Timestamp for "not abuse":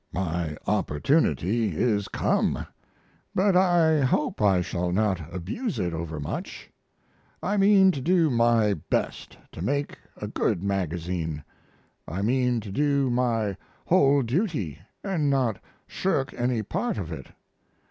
4.91-5.77